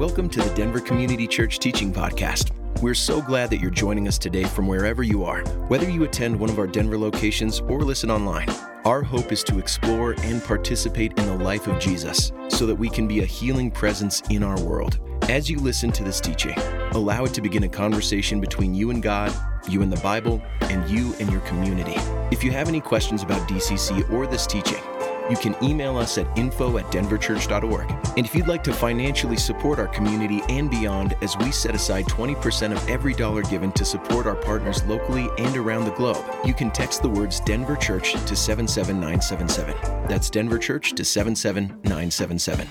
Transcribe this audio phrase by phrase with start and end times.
[0.00, 2.52] Welcome to the Denver Community Church Teaching Podcast.
[2.80, 6.40] We're so glad that you're joining us today from wherever you are, whether you attend
[6.40, 8.48] one of our Denver locations or listen online.
[8.86, 12.88] Our hope is to explore and participate in the life of Jesus so that we
[12.88, 14.98] can be a healing presence in our world.
[15.28, 16.58] As you listen to this teaching,
[16.92, 19.34] allow it to begin a conversation between you and God,
[19.68, 21.96] you and the Bible, and you and your community.
[22.34, 24.82] If you have any questions about DCC or this teaching,
[25.30, 27.90] you can email us at info at denverchurch.org.
[28.16, 32.06] And if you'd like to financially support our community and beyond, as we set aside
[32.06, 36.52] 20% of every dollar given to support our partners locally and around the globe, you
[36.52, 40.08] can text the words Denver Church to 77977.
[40.08, 42.66] That's Denver Church to 77977.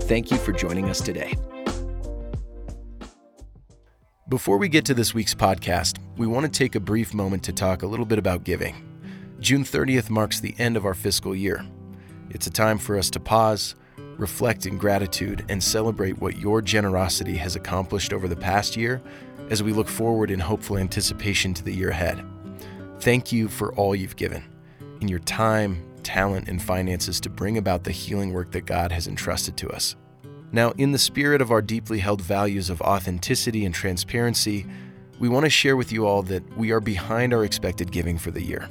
[0.00, 1.36] Thank you for joining us today.
[4.28, 7.52] Before we get to this week's podcast, we want to take a brief moment to
[7.52, 8.84] talk a little bit about giving.
[9.40, 11.64] June 30th marks the end of our fiscal year.
[12.30, 13.74] It's a time for us to pause,
[14.16, 19.00] reflect in gratitude, and celebrate what your generosity has accomplished over the past year
[19.50, 22.24] as we look forward in hopeful anticipation to the year ahead.
[23.00, 24.44] Thank you for all you've given
[25.00, 29.06] in your time, talent, and finances to bring about the healing work that God has
[29.06, 29.96] entrusted to us.
[30.50, 34.66] Now, in the spirit of our deeply held values of authenticity and transparency,
[35.20, 38.30] we want to share with you all that we are behind our expected giving for
[38.30, 38.68] the year.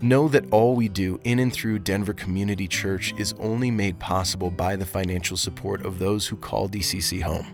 [0.00, 4.48] Know that all we do in and through Denver Community Church is only made possible
[4.48, 7.46] by the financial support of those who call DCC home.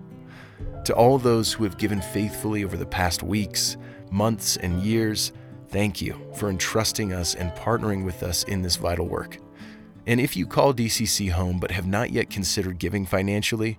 [0.85, 3.79] To all those who have given faithfully over the past weeks,
[4.11, 5.33] months, and years,
[5.69, 9.39] thank you for entrusting us and partnering with us in this vital work.
[10.07, 13.79] And if you call DCC home but have not yet considered giving financially,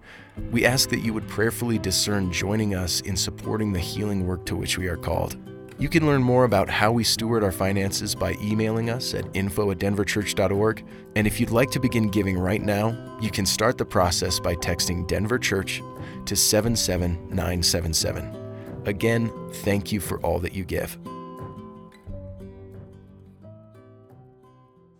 [0.49, 4.55] we ask that you would prayerfully discern joining us in supporting the healing work to
[4.55, 5.37] which we are called.
[5.77, 9.71] You can learn more about how we steward our finances by emailing us at info
[9.71, 10.85] at denverchurch.org.
[11.17, 14.55] And if you'd like to begin giving right now, you can start the process by
[14.55, 15.81] texting Denver Church
[16.27, 18.83] to 77977.
[18.85, 20.97] Again, thank you for all that you give.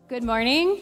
[0.10, 0.82] Good morning.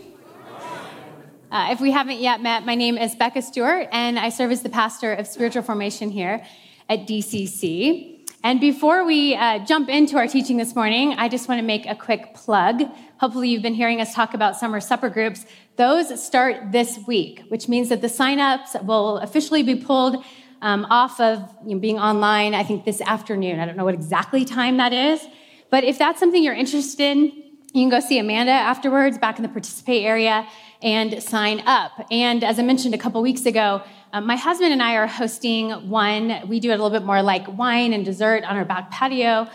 [1.52, 4.64] Uh, if we haven't yet met, my name is Bekah Stewart, and I serve as
[4.64, 6.44] the pastor of spiritual formation here
[6.90, 8.13] at DCC.
[8.46, 11.86] And before we uh, jump into our teaching this morning, I just want to make
[11.86, 12.84] a quick plug.
[13.18, 15.46] Hopefully, you've been hearing us talk about summer supper groups.
[15.78, 20.26] Those start this week, which means that the signups will officially be pulled
[20.62, 23.62] um, off of you know, being online, I think this afternoon.
[23.62, 25.26] I don't know what exactly time that is.
[25.70, 27.32] But if that's something you're interested in,
[27.74, 30.46] you can go see Amanda afterwards back in the participate area
[30.82, 31.94] and sign up.
[32.12, 33.82] And as I mentioned a couple weeks ago,
[34.14, 36.48] um, my husband and I are hosting one.
[36.48, 39.48] We do it a little bit more like wine and dessert on our back patio.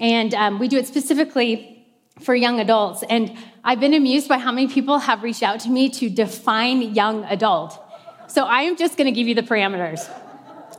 [0.00, 1.86] And um, we do it specifically
[2.18, 3.04] for young adults.
[3.10, 6.80] And I've been amused by how many people have reached out to me to define
[6.94, 7.78] young adult.
[8.26, 10.08] So I am just going to give you the parameters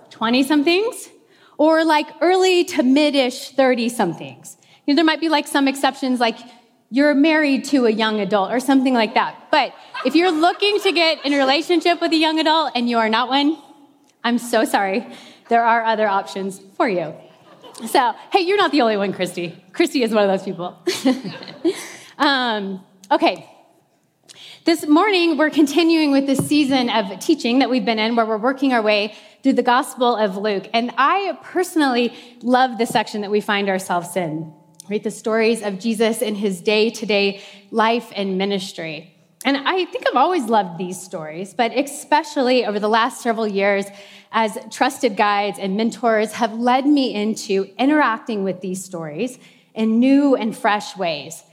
[0.10, 1.10] 20 somethings
[1.60, 4.58] or like early to mid ish 30 somethings.
[4.88, 6.40] You know, there might be like some exceptions, like
[6.92, 9.48] you're married to a young adult or something like that.
[9.50, 9.74] But
[10.06, 13.10] if you're looking to get in a relationship with a young adult and you are
[13.10, 13.58] not one,
[14.24, 15.08] I'm so sorry.
[15.48, 17.16] There are other options for you.
[17.88, 19.64] So, hey, you're not the only one, Christy.
[19.72, 20.78] Christy is one of those people.
[22.18, 23.50] um, okay.
[24.66, 28.38] This morning, we're continuing with this season of teaching that we've been in where we're
[28.38, 30.70] working our way through the Gospel of Luke.
[30.74, 32.14] And I personally
[32.44, 34.54] love the section that we find ourselves in
[34.90, 35.04] right?
[35.04, 39.16] The stories of Jesus in his day to day life and ministry.
[39.44, 43.86] And I think I've always loved these stories, but especially over the last several years,
[44.32, 49.40] as trusted guides and mentors have led me into interacting with these stories
[49.74, 51.44] in new and fresh ways.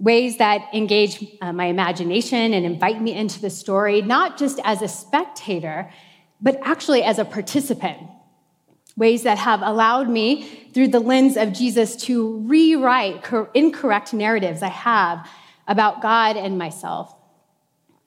[0.00, 4.82] Ways that engage uh, my imagination and invite me into the story, not just as
[4.82, 5.90] a spectator,
[6.40, 7.98] but actually as a participant
[8.96, 13.24] ways that have allowed me, through the lens of Jesus, to rewrite
[13.54, 15.28] incorrect narratives I have
[15.66, 17.14] about God and myself.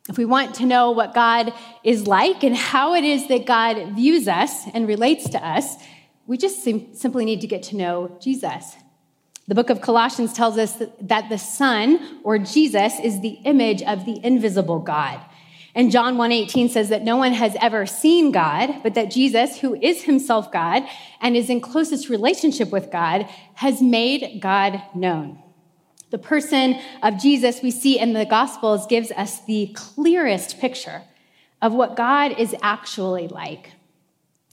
[0.09, 1.53] If we want to know what God
[1.83, 5.75] is like and how it is that God views us and relates to us,
[6.25, 8.75] we just simply need to get to know Jesus.
[9.49, 14.05] The book of Colossians tells us that the Son, or Jesus, is the image of
[14.05, 15.19] the invisible God.
[15.77, 19.75] And John 1:18 says that no one has ever seen God, but that Jesus, who
[19.75, 20.83] is himself God
[21.21, 25.37] and is in closest relationship with God, has made God known.
[26.09, 31.03] The person of Jesus we see in the Gospels gives us the clearest picture
[31.61, 33.73] of what God is actually like.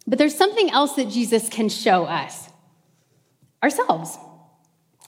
[0.06, 2.50] But there's something else that Jesus can show us
[3.62, 4.18] ourselves.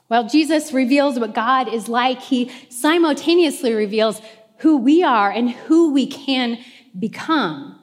[0.08, 4.22] While Jesus reveals what God is like, he simultaneously reveals
[4.58, 6.58] who we are and who we can
[6.98, 7.78] become.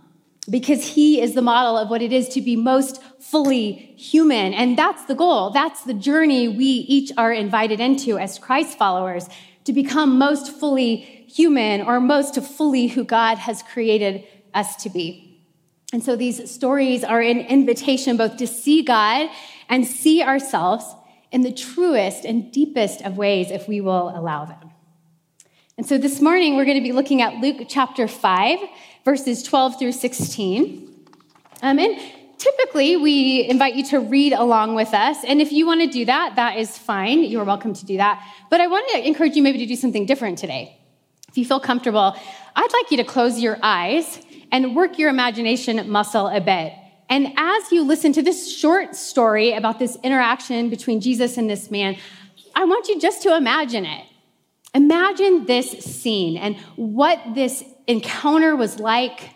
[0.49, 4.53] because he is the model of what it is to be most fully human.
[4.53, 5.51] And that's the goal.
[5.51, 9.29] That's the journey we each are invited into as Christ followers
[9.63, 14.89] to become most fully human or most to fully who God has created us to
[14.89, 15.41] be.
[15.93, 19.29] And so these stories are an invitation both to see God
[19.69, 20.83] and see ourselves
[21.31, 24.62] in the truest and deepest of ways if we will allow them.
[25.75, 28.59] And so this morning we're going to be looking at Luke chapter 5
[29.03, 31.07] verses 12 through 16.
[31.63, 31.99] Um, and
[32.37, 35.23] typically, we invite you to read along with us.
[35.25, 37.23] And if you want to do that, that is fine.
[37.23, 38.23] You're welcome to do that.
[38.51, 40.77] But I want to encourage you maybe to do something different today.
[41.29, 42.15] If you feel comfortable,
[42.55, 44.21] I'd like you to close your eyes
[44.51, 46.73] and work your imagination muscle a bit.
[47.09, 51.71] And as you listen to this short story about this interaction between Jesus and this
[51.71, 51.97] man,
[52.53, 54.05] I want you just to imagine it.
[54.73, 59.29] Imagine this scene and what this encounter was like.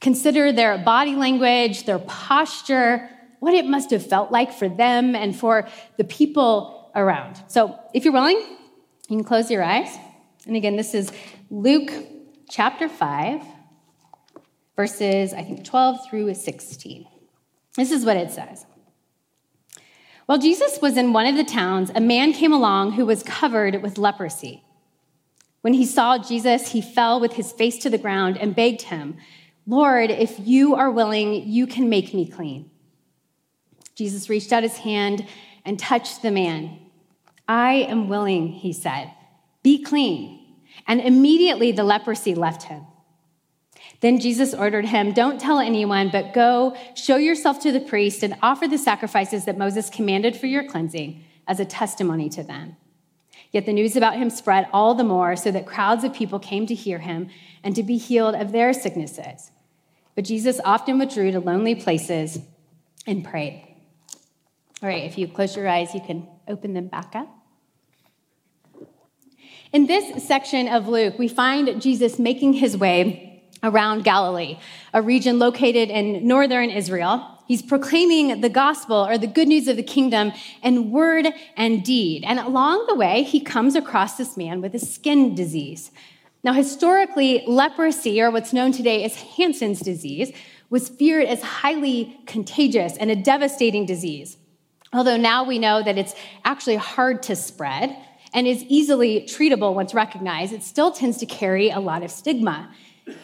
[0.00, 3.08] Consider their body language, their posture,
[3.40, 7.42] what it must have felt like for them and for the people around.
[7.48, 8.38] So, if you're willing,
[9.08, 9.96] you can close your eyes.
[10.46, 11.12] And again, this is
[11.50, 11.90] Luke
[12.48, 13.42] chapter 5,
[14.76, 17.06] verses, I think, 12 through 16.
[17.76, 18.64] This is what it says.
[20.26, 23.82] While Jesus was in one of the towns, a man came along who was covered
[23.82, 24.62] with leprosy.
[25.60, 29.16] When he saw Jesus, he fell with his face to the ground and begged him,
[29.66, 32.70] Lord, if you are willing, you can make me clean.
[33.94, 35.26] Jesus reached out his hand
[35.64, 36.78] and touched the man.
[37.46, 39.12] I am willing, he said.
[39.62, 40.56] Be clean.
[40.86, 42.86] And immediately the leprosy left him.
[44.00, 48.36] Then Jesus ordered him, Don't tell anyone, but go, show yourself to the priest, and
[48.42, 52.76] offer the sacrifices that Moses commanded for your cleansing as a testimony to them.
[53.50, 56.66] Yet the news about him spread all the more, so that crowds of people came
[56.66, 57.28] to hear him
[57.64, 59.50] and to be healed of their sicknesses.
[60.14, 62.38] But Jesus often withdrew to lonely places
[63.06, 63.64] and prayed.
[64.82, 67.28] All right, if you close your eyes, you can open them back up.
[69.72, 74.58] In this section of Luke, we find Jesus making his way around Galilee,
[74.94, 77.37] a region located in northern Israel.
[77.48, 82.22] He's proclaiming the gospel or the good news of the kingdom in word and deed.
[82.24, 85.90] And along the way, he comes across this man with a skin disease.
[86.44, 90.30] Now, historically, leprosy, or what's known today as Hansen's disease,
[90.68, 94.36] was feared as highly contagious and a devastating disease.
[94.92, 96.14] Although now we know that it's
[96.44, 97.96] actually hard to spread
[98.34, 102.70] and is easily treatable once recognized, it still tends to carry a lot of stigma.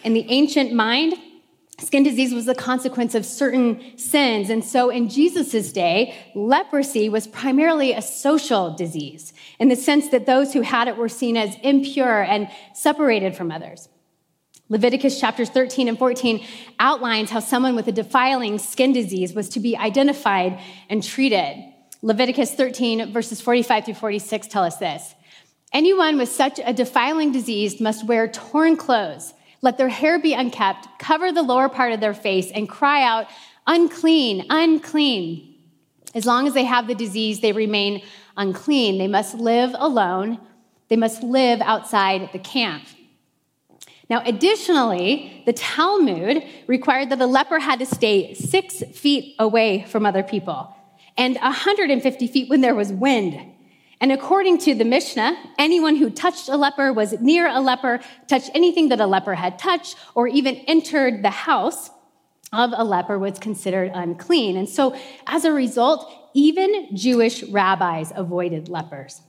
[0.03, 1.15] In the ancient mind,
[1.81, 4.49] Skin disease was the consequence of certain sins.
[4.49, 10.27] And so in Jesus' day, leprosy was primarily a social disease in the sense that
[10.27, 13.89] those who had it were seen as impure and separated from others.
[14.69, 16.45] Leviticus chapters 13 and 14
[16.79, 21.63] outlines how someone with a defiling skin disease was to be identified and treated.
[22.03, 25.15] Leviticus 13 verses 45 through 46 tell us this.
[25.73, 29.34] Anyone with such a defiling disease must wear torn clothes
[29.65, 33.27] let their hair be unkept, cover the lower part of their face, and cry out,
[33.67, 35.55] unclean, unclean.
[36.15, 38.03] As long as they have the disease, they remain
[38.37, 38.99] unclean.
[38.99, 40.39] They must live alone.
[40.89, 42.85] They must live outside the camp.
[44.11, 50.05] Now, additionally, the Talmud required that a leper had to stay six feet away from
[50.05, 50.75] other people
[51.17, 53.54] and 150 feet when there was wind.
[54.05, 58.51] And according to the Mishnah, anyone who touched a leper was near a leper, touched
[58.53, 61.89] anything that a leper had touched, or even entered the house
[62.53, 64.59] of a leper was considered unclean.
[64.59, 64.95] And so,
[65.27, 69.23] as a result, even Jewish rabbis avoided lepers.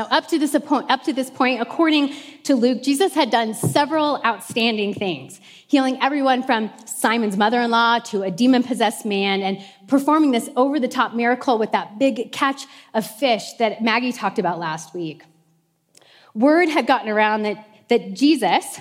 [0.00, 2.14] Now, up to, this, up to this point, according
[2.44, 7.98] to Luke, Jesus had done several outstanding things, healing everyone from Simon's mother in law
[7.98, 12.32] to a demon possessed man, and performing this over the top miracle with that big
[12.32, 12.64] catch
[12.94, 15.22] of fish that Maggie talked about last week.
[16.32, 18.80] Word had gotten around that, that Jesus,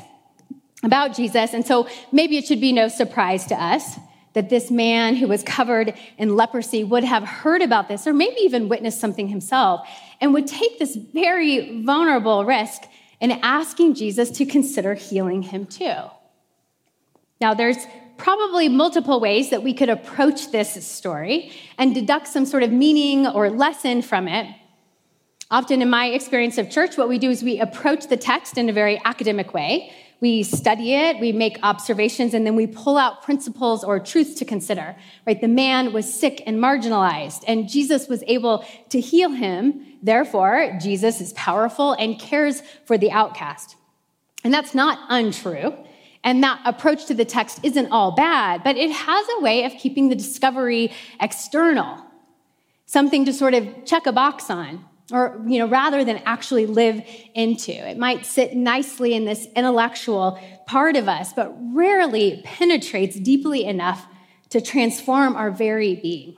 [0.83, 3.99] about Jesus, and so maybe it should be no surprise to us
[4.33, 8.38] that this man who was covered in leprosy would have heard about this or maybe
[8.41, 9.85] even witnessed something himself
[10.21, 12.83] and would take this very vulnerable risk
[13.19, 15.95] in asking Jesus to consider healing him too.
[17.41, 17.77] Now, there's
[18.17, 23.25] probably multiple ways that we could approach this story and deduct some sort of meaning
[23.27, 24.53] or lesson from it.
[25.51, 28.69] Often, in my experience of church, what we do is we approach the text in
[28.69, 29.91] a very academic way.
[30.21, 34.45] We study it, we make observations, and then we pull out principles or truths to
[34.45, 34.95] consider.
[35.25, 35.39] Right?
[35.39, 39.85] The man was sick and marginalized, and Jesus was able to heal him.
[40.03, 43.77] Therefore, Jesus is powerful and cares for the outcast.
[44.43, 45.73] And that's not untrue.
[46.23, 49.71] And that approach to the text isn't all bad, but it has a way of
[49.73, 52.03] keeping the discovery external,
[52.85, 57.01] something to sort of check a box on, or, you know, rather than actually live
[57.33, 57.71] into.
[57.71, 64.05] It might sit nicely in this intellectual part of us, but rarely penetrates deeply enough
[64.49, 66.35] to transform our very being.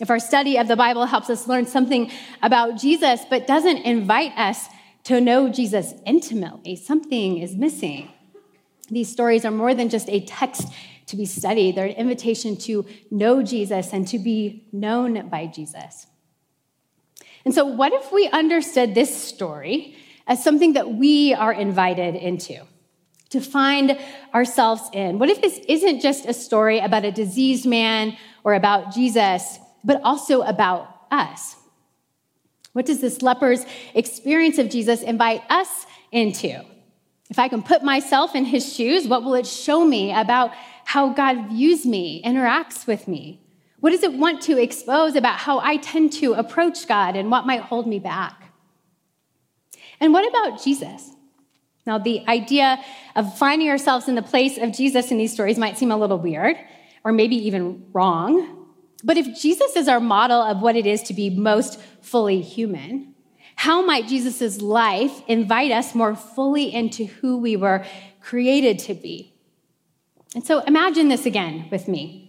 [0.00, 2.10] If our study of the Bible helps us learn something
[2.42, 4.66] about Jesus, but doesn't invite us
[5.04, 8.10] to know Jesus intimately, something is missing.
[8.90, 10.68] These stories are more than just a text
[11.06, 16.08] to be studied, they're an invitation to know Jesus and to be known by Jesus.
[17.46, 22.58] And so, what if we understood this story as something that we are invited into?
[23.30, 23.98] To find
[24.34, 25.18] ourselves in?
[25.18, 30.00] What if this isn't just a story about a diseased man or about Jesus, but
[30.02, 31.56] also about us.
[32.72, 36.64] What does this leper's experience of Jesus invite us into?
[37.30, 40.52] If I can put myself in his shoes, what will it show me about
[40.84, 43.40] how God views me, interacts with me?
[43.80, 47.46] What does it want to expose about how I tend to approach God and what
[47.46, 48.52] might hold me back?
[50.00, 51.10] And what about Jesus?
[51.86, 52.82] Now, the idea
[53.14, 56.18] of finding ourselves in the place of Jesus in these stories might seem a little
[56.18, 56.56] weird
[57.04, 58.66] or maybe even wrong.
[59.04, 63.14] But if Jesus is our model of what it is to be most fully human,
[63.54, 67.84] how might Jesus' life invite us more fully into who we were
[68.20, 69.32] created to be?
[70.34, 72.25] And so imagine this again with me.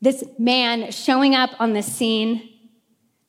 [0.00, 2.48] This man showing up on the scene,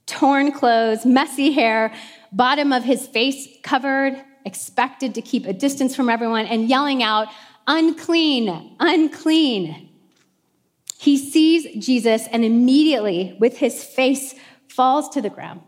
[0.05, 1.93] torn clothes, messy hair,
[2.31, 7.27] bottom of his face covered, expected to keep a distance from everyone, and yelling out,
[7.67, 9.89] unclean, unclean.
[10.99, 14.35] He sees Jesus and immediately, with his face,
[14.67, 15.61] falls to the ground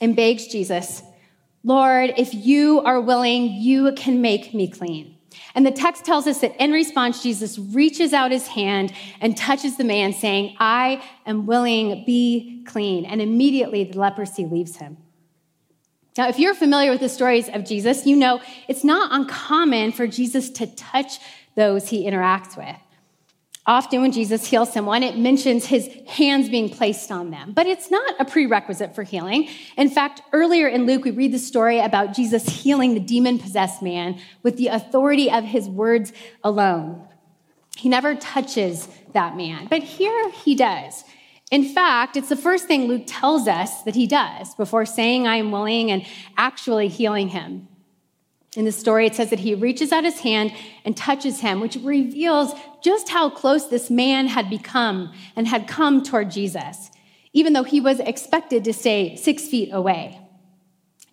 [0.00, 1.02] and begs Jesus,
[1.64, 5.17] Lord, if you are willing, you can make me clean.
[5.54, 9.76] And the text tells us that in response, Jesus reaches out his hand and touches
[9.76, 13.04] the man, saying, I am willing, be clean.
[13.04, 14.98] And immediately the leprosy leaves him.
[16.16, 20.06] Now, if you're familiar with the stories of Jesus, you know it's not uncommon for
[20.06, 21.18] Jesus to touch
[21.54, 22.76] those he interacts with.
[23.68, 27.90] Often, when Jesus heals someone, it mentions his hands being placed on them, but it's
[27.90, 29.46] not a prerequisite for healing.
[29.76, 33.82] In fact, earlier in Luke, we read the story about Jesus healing the demon possessed
[33.82, 37.06] man with the authority of his words alone.
[37.76, 41.04] He never touches that man, but here he does.
[41.50, 45.36] In fact, it's the first thing Luke tells us that he does before saying, I
[45.36, 46.06] am willing and
[46.38, 47.68] actually healing him.
[48.56, 50.52] In the story, it says that he reaches out his hand
[50.84, 56.02] and touches him, which reveals just how close this man had become and had come
[56.02, 56.90] toward Jesus,
[57.32, 60.20] even though he was expected to stay six feet away.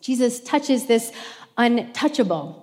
[0.01, 1.11] Jesus touches this
[1.57, 2.61] untouchable.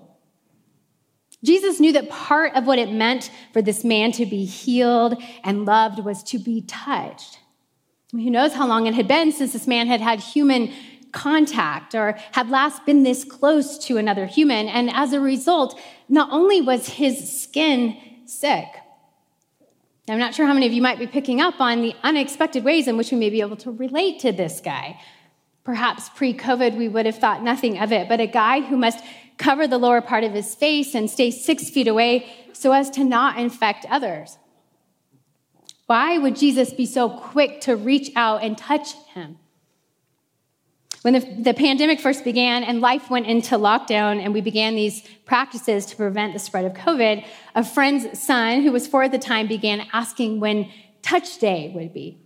[1.44, 5.64] Jesus knew that part of what it meant for this man to be healed and
[5.64, 7.40] loved was to be touched.
[8.12, 10.72] Who knows how long it had been since this man had had human
[11.12, 14.68] contact or had last been this close to another human.
[14.68, 15.78] And as a result,
[16.08, 18.66] not only was his skin sick,
[20.08, 22.88] I'm not sure how many of you might be picking up on the unexpected ways
[22.88, 25.00] in which we may be able to relate to this guy.
[25.64, 29.04] Perhaps pre COVID, we would have thought nothing of it, but a guy who must
[29.38, 33.04] cover the lower part of his face and stay six feet away so as to
[33.04, 34.38] not infect others.
[35.86, 39.38] Why would Jesus be so quick to reach out and touch him?
[41.02, 45.02] When the, the, pandemic first began and life went into lockdown and we began these
[45.26, 47.24] practices to prevent the spread of COVID,
[47.56, 50.70] a friend's son, who was four at the time, began asking when
[51.02, 52.18] touch day would be.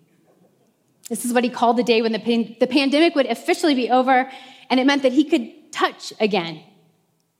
[1.08, 3.90] This is what he called the day when the, pan- the pandemic would officially be
[3.90, 4.30] over,
[4.68, 6.60] and it meant that he could touch again.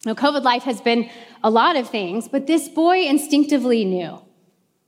[0.07, 1.11] Now, COVID life has been
[1.45, 4.23] a lot of things, but this boy instinctively knew.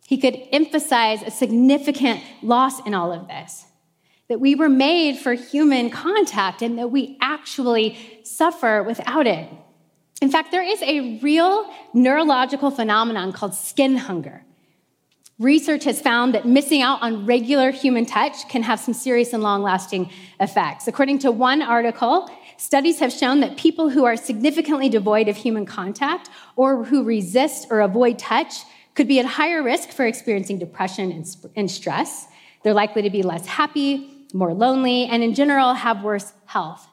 [0.06, 3.66] He could emphasize a significant loss in all of this
[4.28, 9.48] that we were made for human contact and that we actually suffer without it.
[10.20, 14.44] In fact, there is a real neurological phenomenon called skin hunger.
[15.38, 19.42] Research has found that missing out on regular human touch can have some serious and
[19.42, 20.88] long lasting effects.
[20.88, 25.64] According to one article, studies have shown that people who are significantly devoid of human
[25.64, 28.64] contact or who resist or avoid touch
[28.96, 32.26] could be at higher risk for experiencing depression and stress.
[32.64, 36.86] They're likely to be less happy, more lonely, and in general have worse health.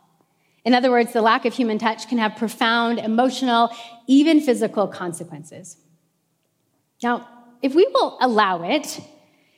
[0.63, 3.69] In other words, the lack of human touch can have profound emotional,
[4.07, 5.77] even physical consequences.
[7.03, 7.27] Now,
[7.61, 8.99] if we will allow it,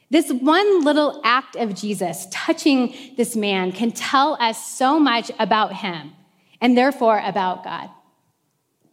[0.09, 5.73] this one little act of Jesus touching this man can tell us so much about
[5.73, 6.13] him
[6.61, 7.89] and therefore about God.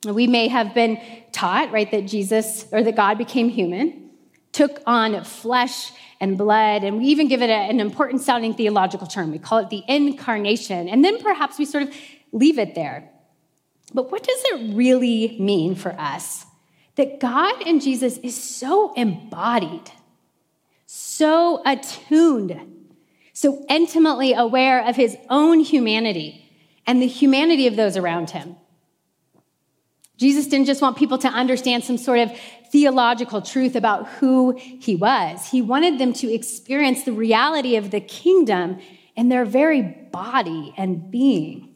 [0.05, 1.01] We may have been
[1.33, 4.04] taught, right, that Jesus or that God became human,
[4.55, 9.07] took on flesh and blood, and we even give it a, an important sounding theological
[9.07, 9.31] term.
[9.31, 10.89] We call it the incarnation.
[10.89, 11.95] And then perhaps we sort of
[12.33, 13.11] leave it there.
[13.93, 16.47] But what does it really mean for us
[16.95, 19.91] that God and Jesus is so embodied,
[20.87, 22.59] so attuned,
[23.33, 26.49] so intimately aware of his own humanity
[26.87, 28.57] and the humanity of those around him?
[30.17, 32.33] Jesus didn't just want people to understand some sort of
[32.71, 35.49] theological truth about who he was.
[35.51, 38.79] He wanted them to experience the reality of the kingdom
[39.17, 41.71] in their very body and being.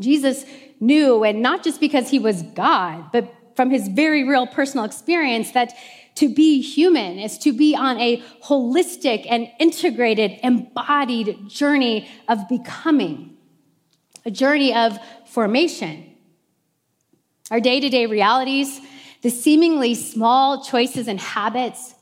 [0.00, 0.44] Jesus
[0.80, 5.52] knew, and not just because he was God, but from his very real personal experience,
[5.52, 5.72] that
[6.16, 13.36] to be human is to be on a holistic and integrated, embodied journey of becoming,
[14.24, 16.15] a journey of formation.
[17.50, 18.80] Our day to day realities,
[19.22, 21.94] the seemingly small choices and habits,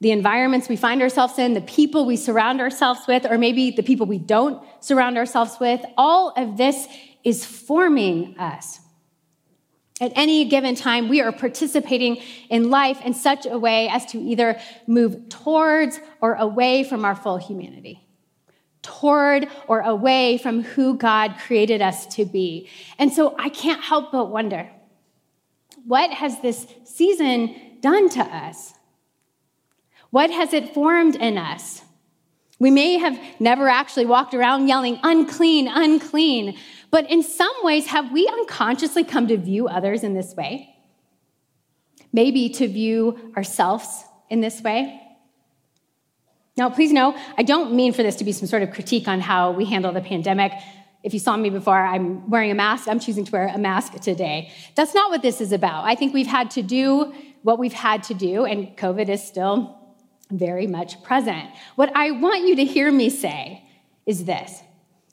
[0.00, 3.82] the environments we find ourselves in, the people we surround ourselves with, or maybe the
[3.82, 6.88] people we don't surround ourselves with, all of this
[7.22, 8.80] is forming us.
[10.00, 12.16] At any given time, we are participating
[12.48, 17.14] in life in such a way as to either move towards or away from our
[17.14, 18.02] full humanity,
[18.82, 22.68] toward or away from who God created us to be.
[22.98, 24.70] And so I can't help but wonder
[25.86, 28.74] what has this season done to us?
[30.10, 31.82] What has it formed in us?
[32.58, 36.58] We may have never actually walked around yelling, unclean, unclean,
[36.90, 40.74] but in some ways, have we unconsciously come to view others in this way?
[42.12, 45.00] Maybe to view ourselves in this way?
[46.56, 49.20] Now, please know, I don't mean for this to be some sort of critique on
[49.20, 50.52] how we handle the pandemic.
[51.02, 52.86] If you saw me before, I'm wearing a mask.
[52.88, 54.52] I'm choosing to wear a mask today.
[54.74, 55.84] That's not what this is about.
[55.84, 59.78] I think we've had to do what we've had to do, and COVID is still
[60.30, 61.48] very much present.
[61.76, 63.64] What I want you to hear me say
[64.06, 64.62] is this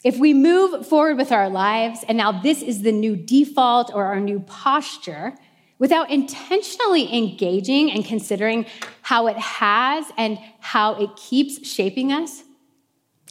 [0.03, 4.05] if we move forward with our lives, and now this is the new default or
[4.05, 5.35] our new posture,
[5.79, 8.65] without intentionally engaging and considering
[9.01, 12.43] how it has and how it keeps shaping us,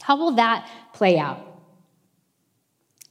[0.01, 1.46] how will that play out?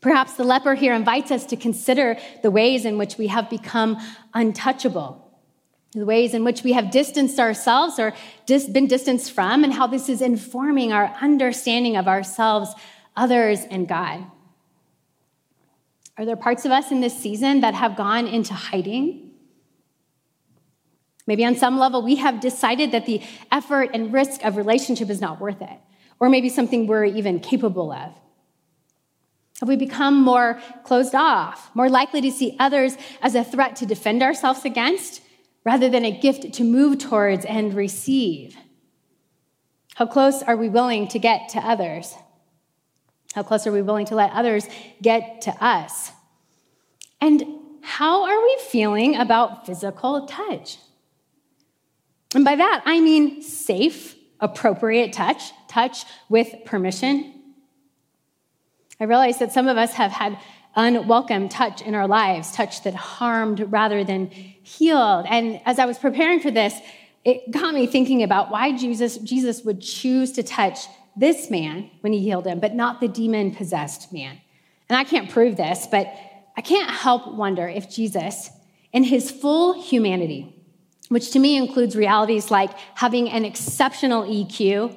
[0.06, 3.98] Perhaps the leper here invites us to consider the ways in which we have become
[4.34, 5.36] untouchable,
[5.94, 8.12] the ways in which we have distanced ourselves or
[8.46, 12.72] dis- been distanced from, and how this is informing our understanding of ourselves
[13.16, 14.24] others, and God?
[16.16, 19.32] Are there parts of us in this season that have gone into hiding?
[21.26, 25.20] Maybe on some level, we have decided that the effort and risk of relationship is
[25.20, 25.80] not worth it,
[26.20, 28.14] or maybe something we're even capable of.
[29.60, 33.86] Have we become more closed off, more likely to see others as a threat to
[33.86, 35.22] defend ourselves against
[35.64, 38.56] rather than a gift to move towards and receive?
[39.94, 42.14] How close are we willing to get to others?
[43.34, 44.66] How close are we willing to let others
[45.00, 46.12] get to us?
[47.20, 47.42] And
[47.82, 50.76] how are we feeling about physical touch?
[52.34, 57.35] And by that, I mean safe, appropriate touch, touch with permission.
[58.98, 60.38] I realize that some of us have had
[60.74, 65.26] unwelcome touch in our lives, touch that harmed rather than healed.
[65.28, 66.74] And as I was preparing for this,
[67.24, 72.12] it got me thinking about why Jesus, Jesus would choose to touch this man when
[72.12, 74.38] he healed him, but not the demon possessed man.
[74.88, 76.06] And I can't prove this, but
[76.56, 78.50] I can't help wonder if Jesus,
[78.92, 80.54] in his full humanity,
[81.08, 84.96] which to me includes realities like having an exceptional EQ,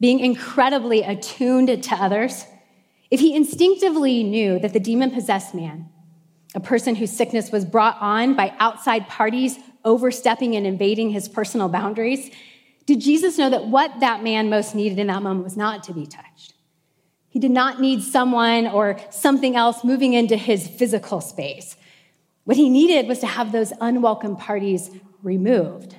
[0.00, 2.44] being incredibly attuned to others,
[3.14, 5.88] if he instinctively knew that the demon possessed man,
[6.52, 11.68] a person whose sickness was brought on by outside parties overstepping and invading his personal
[11.68, 12.28] boundaries,
[12.86, 15.92] did Jesus know that what that man most needed in that moment was not to
[15.92, 16.54] be touched?
[17.28, 21.76] He did not need someone or something else moving into his physical space.
[22.42, 24.90] What he needed was to have those unwelcome parties
[25.22, 25.94] removed.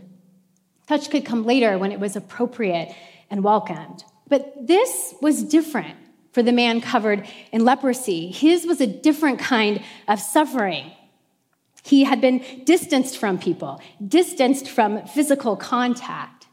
[0.85, 2.93] Touch could come later when it was appropriate
[3.31, 4.03] and welcomed.
[4.27, 5.95] But this was different
[6.35, 8.29] for the man covered in leprosy.
[8.29, 10.91] His was a different kind of suffering.
[11.81, 16.47] He had been distanced from people, distanced from physical contact.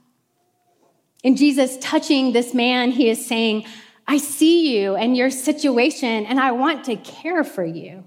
[1.25, 3.65] In Jesus touching this man, he is saying,
[4.07, 8.05] I see you and your situation, and I want to care for you.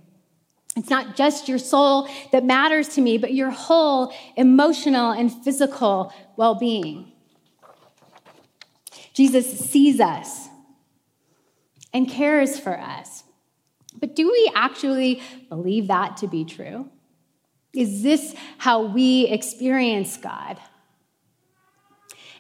[0.78, 6.14] It's not just your soul that matters to me, but your whole emotional and physical
[6.38, 7.12] well being.
[9.14, 10.45] Jesus sees us
[11.96, 13.24] and cares for us.
[13.98, 16.90] But do we actually believe that to be true?
[17.74, 20.58] Is this how we experience God?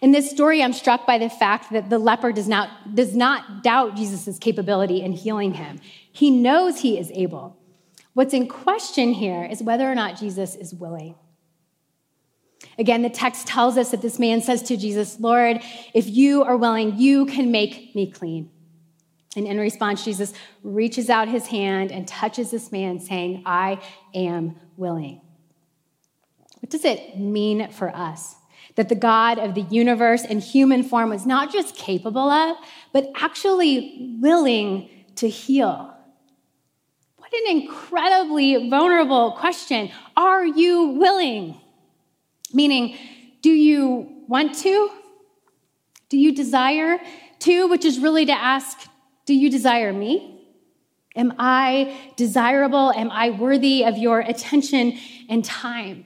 [0.01, 3.63] In this story, I'm struck by the fact that the leper does not, does not
[3.63, 5.79] doubt Jesus' capability in healing him.
[6.11, 7.57] He knows he is able.
[8.13, 11.15] What's in question here is whether or not Jesus is willing.
[12.77, 15.61] Again, the text tells us that this man says to Jesus, Lord,
[15.93, 18.51] if you are willing, you can make me clean.
[19.36, 23.82] And in response, Jesus reaches out his hand and touches this man, saying, I
[24.13, 25.21] am willing.
[26.62, 28.36] What does it mean for us?
[28.76, 32.58] That the God of the universe in human form was not just capable of,
[32.91, 35.93] but actually willing to heal.
[37.17, 39.91] What an incredibly vulnerable question.
[40.15, 41.60] Are you willing?
[42.54, 42.98] Meaning,
[43.41, 44.89] do you want to?
[46.10, 47.00] Do you desire
[47.39, 47.67] to?
[47.67, 48.88] Which is really to ask,
[49.25, 50.31] do you desire me?
[51.15, 52.91] Am I desirable?
[52.91, 54.97] Am I worthy of your attention
[55.29, 56.05] and time?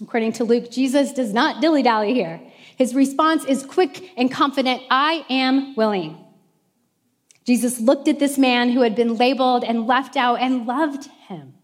[0.00, 2.40] According to Luke, Jesus does not dilly dally here.
[2.76, 6.24] His response is quick and confident I am willing.
[7.44, 11.54] Jesus looked at this man who had been labeled and left out and loved him,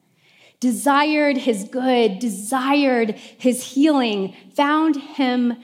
[0.58, 5.54] desired his good, desired his healing, found him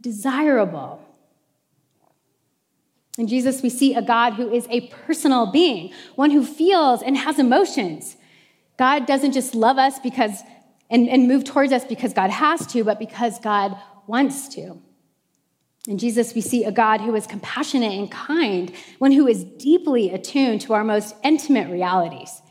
[0.00, 1.05] desirable.
[3.18, 7.16] In Jesus, we see a God who is a personal being, one who feels and
[7.16, 8.16] has emotions.
[8.78, 10.42] God doesn't just love us because
[10.90, 13.76] and, and move towards us because God has to, but because God
[14.06, 14.80] wants to.
[15.88, 20.10] In Jesus, we see a God who is compassionate and kind, one who is deeply
[20.10, 22.42] attuned to our most intimate realities.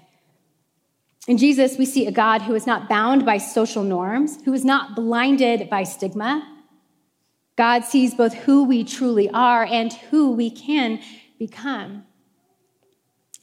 [1.28, 4.63] In Jesus, we see a God who is not bound by social norms, who is
[4.63, 6.55] not blinded by stigma,
[7.58, 11.00] God sees both who we truly are and who we can
[11.39, 12.04] become.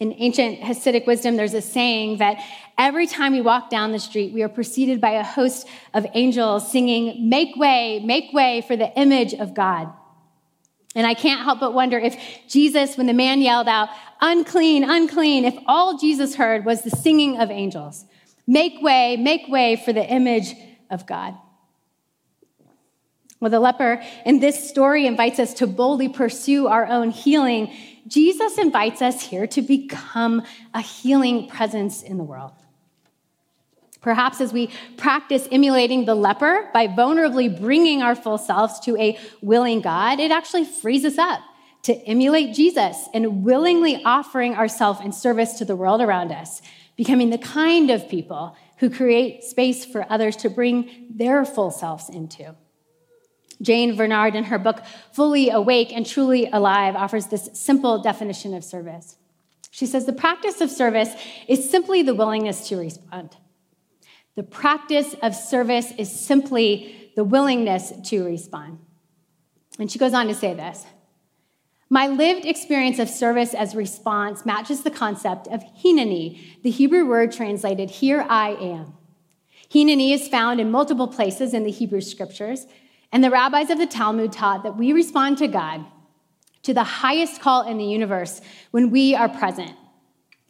[0.01, 2.39] In ancient Hasidic wisdom, there's a saying that
[2.77, 6.71] every time we walk down the street, we are preceded by a host of angels
[6.71, 9.93] singing, Make way, make way for the image of God.
[10.95, 12.17] And I can't help but wonder if
[12.49, 13.89] Jesus, when the man yelled out,
[14.21, 18.05] unclean, unclean, if all Jesus heard was the singing of angels.
[18.47, 20.55] Make way, make way for the image
[20.91, 21.37] of God.
[23.43, 27.75] Well, the leper in this story invites us to boldly pursue our own healing.
[28.07, 32.53] Jesus invites us here to become a healing presence in the world.
[34.01, 39.19] Perhaps as we practice emulating the leper by vulnerably bringing our full selves to a
[39.41, 41.41] willing God, it actually frees us up
[41.83, 46.63] to emulate Jesus and willingly offering ourselves in service to the world around us,
[46.95, 52.09] becoming the kind of people who create space for others to bring their full selves
[52.09, 52.55] into.
[53.63, 58.65] Jane Vennard, in her book Fully Awake and Truly Alive, offers this simple definition of
[58.65, 59.17] service.
[59.71, 61.15] She says the practice of service
[61.49, 63.37] is simply the willingness to respond.
[64.35, 68.79] The practice of service is simply the willingness to respond.
[69.79, 70.85] And she goes on to say this
[71.89, 77.33] My lived experience of service as response matches the concept of hineni, the Hebrew word
[77.33, 78.95] translated, here I am.
[79.71, 82.67] Hineni is found in multiple places in the Hebrew scriptures,
[83.13, 85.85] and the rabbis of the Talmud taught that we respond to God,
[86.63, 89.73] to the highest call in the universe, when we are present.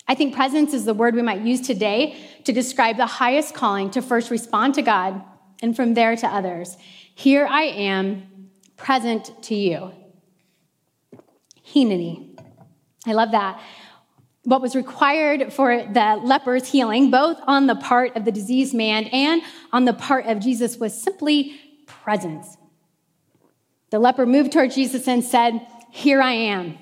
[0.06, 3.90] I think presence is the word we might use today to describe the highest calling
[3.90, 5.22] to first respond to God
[5.60, 6.76] and from there to others.
[7.14, 9.92] Here I am, present to you.
[11.66, 12.38] Hineni.
[13.06, 13.60] I love that.
[14.44, 19.04] What was required for the leper's healing, both on the part of the diseased man
[19.06, 19.40] and
[19.72, 21.58] on the part of Jesus, was simply
[22.02, 22.56] presence.
[23.90, 26.78] The leper moved toward Jesus and said, Here I am.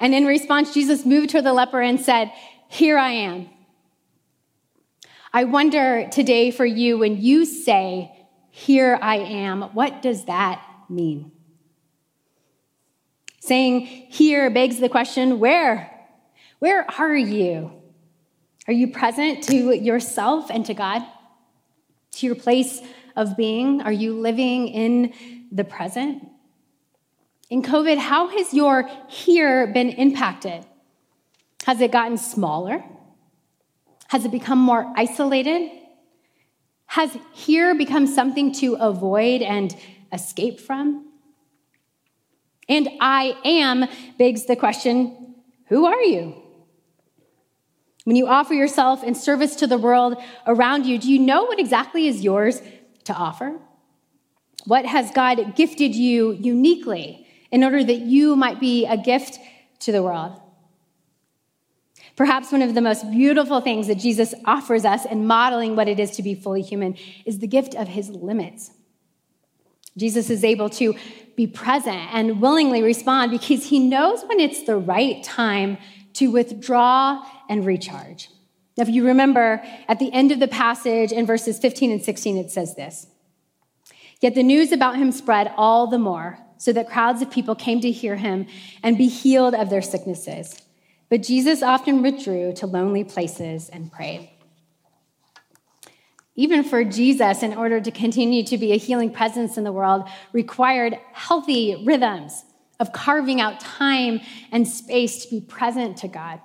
[0.00, 2.32] And in response, Jesus moved toward the leper and said,
[2.68, 3.48] Here I am.
[5.32, 8.10] I wonder today for you when you say,
[8.50, 11.32] Here I am, what does that mean?
[13.40, 15.92] Saying here begs the question, Where?
[16.58, 17.72] Where are you?
[18.66, 21.02] Are you present to yourself and to God?
[22.12, 22.80] To your place
[23.16, 23.82] of being?
[23.82, 25.12] Are you living in
[25.50, 26.28] the present?
[27.48, 30.66] In COVID, how has your here been impacted?
[31.64, 32.84] Has it gotten smaller?
[34.08, 35.70] Has it become more isolated?
[36.86, 39.74] Has here become something to avoid and
[40.12, 41.06] escape from?
[42.68, 43.86] And I am
[44.18, 45.34] begs the question
[45.68, 46.42] who are you?
[48.04, 51.58] When you offer yourself in service to the world around you, do you know what
[51.58, 52.62] exactly is yours
[53.06, 53.58] to offer?
[54.64, 59.38] What has God gifted you uniquely in order that you might be a gift
[59.80, 60.40] to the world?
[62.16, 66.00] Perhaps one of the most beautiful things that Jesus offers us in modeling what it
[66.00, 68.70] is to be fully human is the gift of his limits.
[69.98, 70.94] Jesus is able to
[71.36, 75.78] be present and willingly respond because he knows when it's the right time
[76.14, 78.30] to withdraw and recharge.
[78.76, 82.36] Now, if you remember at the end of the passage in verses 15 and 16,
[82.36, 83.06] it says this
[84.20, 87.80] Yet the news about him spread all the more, so that crowds of people came
[87.80, 88.46] to hear him
[88.82, 90.60] and be healed of their sicknesses.
[91.08, 94.30] But Jesus often withdrew to lonely places and prayed.
[96.34, 100.06] Even for Jesus, in order to continue to be a healing presence in the world,
[100.32, 102.44] required healthy rhythms
[102.78, 104.20] of carving out time
[104.52, 106.40] and space to be present to God.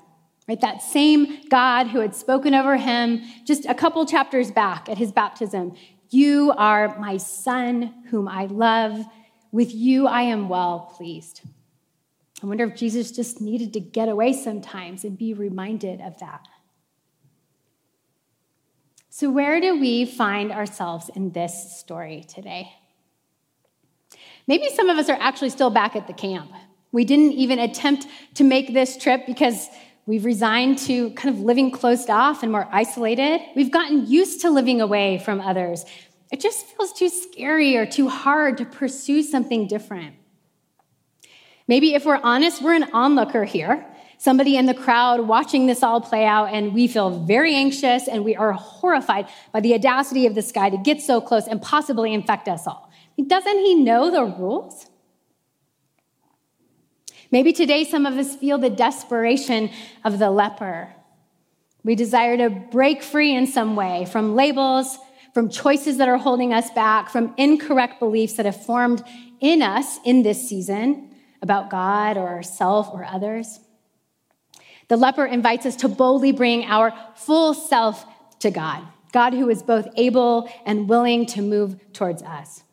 [0.52, 0.60] Right?
[0.60, 5.14] That same God who had spoken over him just a couple chapters back at his
[5.14, 5.78] baptism.
[6.10, 9.06] You are my son whom I love.
[9.54, 11.40] With you I am well pleased.
[12.44, 16.46] I wonder if Jesus just needed to get away sometimes and be reminded of that.
[19.10, 22.74] So, where do we find ourselves in this story today?
[24.48, 26.52] Maybe some of us are actually still back at the camp.
[26.92, 29.70] We didn't even attempt to make this trip because
[30.06, 33.42] we've resigned to kind of living closed off and more isolated.
[33.56, 35.86] We've gotten used to living away from others.
[36.32, 40.16] It just feels too scary or too hard to pursue something different.
[41.68, 43.86] Maybe if we're honest, we're an onlooker here,
[44.18, 48.26] somebody in the crowd watching this all play out, and we feel very anxious and
[48.26, 52.14] we are horrified by the audacity of this guy to get so close and possibly
[52.14, 52.92] infect us all.
[53.28, 54.86] Doesn't he know the rules?
[57.32, 59.72] Maybe today some of us feel the desperation
[60.04, 60.94] of the leper.
[61.84, 64.98] We desire to break free in some way from labels,
[65.34, 69.02] from choices that are holding us back, from incorrect beliefs that have formed
[69.40, 73.60] in us in this season about God or ourself or others.
[74.90, 78.06] The leper invites us to boldly bring our full self
[78.40, 82.64] to God, God who is both able and willing to move towards us.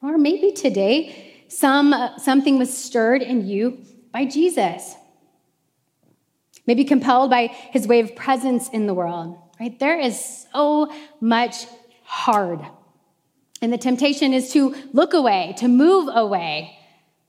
[0.00, 3.78] Or maybe today, some, uh, something was stirred in you
[4.10, 4.94] by Jesus.
[6.66, 9.78] Maybe compelled by his way of presence in the world, right?
[9.78, 11.66] There is so much
[12.04, 12.60] hard.
[13.60, 16.78] And the temptation is to look away, to move away,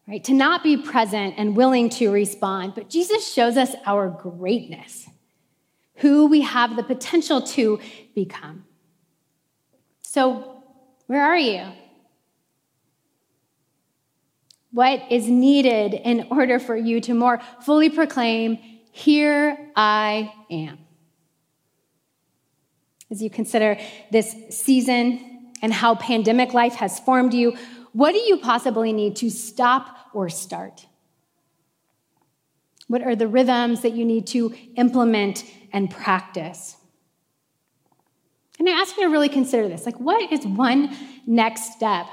[0.07, 0.23] right?
[0.23, 2.75] To not be present and willing to respond.
[2.75, 5.09] But Jesus shows us our greatness,
[5.95, 7.79] who we have the potential to
[8.15, 8.65] become.
[10.01, 10.63] So,
[11.07, 11.65] where are you?
[14.73, 18.57] What is needed in order for you to more fully proclaim,
[18.91, 20.79] Here I am?
[23.11, 23.77] As you consider
[24.11, 27.55] this season and how pandemic life has formed you,
[27.91, 30.87] what do you possibly need to stop or start?
[32.87, 36.77] What are the rhythms that you need to implement and practice?
[38.57, 39.85] And I ask you to really consider this.
[39.85, 40.95] Like, what is one
[41.27, 42.07] next step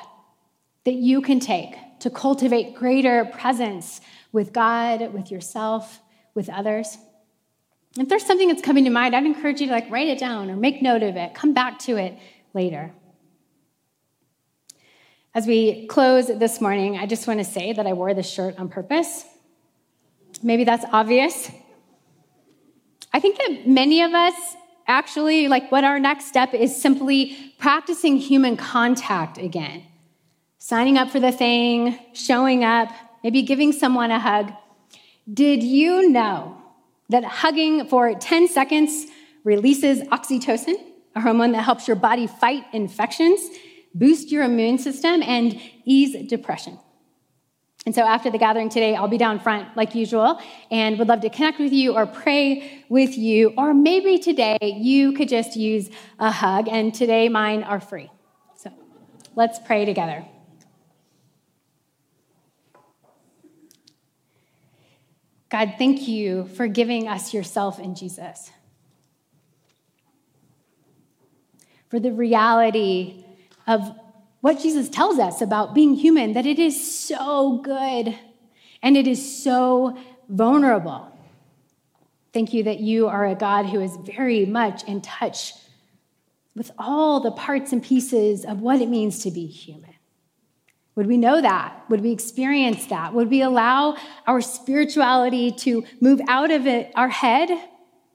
[0.85, 4.01] that you can take to cultivate greater presence
[4.33, 6.01] with God, with yourself,
[6.35, 6.99] with others?
[7.99, 10.51] If there's something that's coming to mind, I'd encourage you to like write it down
[10.51, 11.35] or make note of it.
[11.35, 12.19] Come back to it
[12.55, 12.93] later.
[15.35, 18.59] As we close this morning, I just want to say that I wore this shirt
[18.59, 19.25] on purpose.
[20.43, 21.51] Maybe that's obvious.
[23.13, 24.35] I think that many of us
[24.87, 29.85] actually, like, what our next step is simply practicing human contact again.
[30.61, 32.89] Signing up for the thing, showing up,
[33.25, 34.53] maybe giving someone a hug.
[35.33, 36.57] Did you know
[37.09, 39.07] that hugging for 10 seconds
[39.43, 40.77] releases oxytocin,
[41.17, 43.41] a hormone that helps your body fight infections?
[43.95, 46.79] boost your immune system, and ease depression.
[47.87, 50.39] And so after the gathering today, I'll be down front like usual
[50.71, 53.55] and would love to connect with you or pray with you.
[53.57, 58.11] Or maybe today you could just use a hug, and today mine are free.
[58.57, 58.71] So
[59.35, 60.25] let's pray together.
[65.51, 68.51] God, thank you for giving us yourself in Jesus.
[71.89, 73.25] For the reality
[73.67, 73.93] of
[74.41, 78.17] what Jesus tells us about being human, that it is so good
[78.83, 81.07] and it is so vulnerable.
[82.33, 85.53] Thank you that you are a God who is very much in touch
[86.55, 89.90] with all the parts and pieces of what it means to be human.
[90.97, 91.85] Would we know that?
[91.89, 93.15] Would we experience that?
[93.15, 97.51] Would we allow our spirituality to move out of it, our head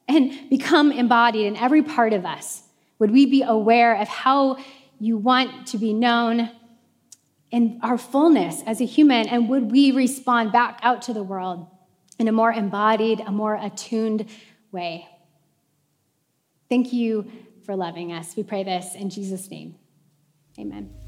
[0.08, 2.64] and become embodied in every part of us?
[3.00, 4.58] Would we be aware of how
[5.00, 6.52] you want to be known
[7.52, 9.28] in our fullness as a human?
[9.28, 11.68] And would we respond back out to the world
[12.20, 14.30] in a more embodied, a more attuned
[14.72, 15.08] way.
[16.70, 17.32] Thank you
[17.66, 18.36] for loving us.
[18.36, 19.76] We pray this in Jesus' name.
[20.60, 21.05] Amen.